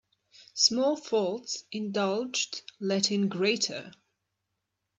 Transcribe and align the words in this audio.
Small 0.55 0.95
faults 0.95 1.63
indulged 1.71 2.63
let 2.79 3.11
in 3.11 3.27
greater. 3.29 3.93